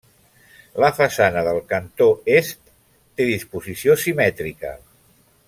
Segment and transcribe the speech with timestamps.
[0.83, 2.07] La façana del cantó
[2.37, 4.75] est té disposició simètrica.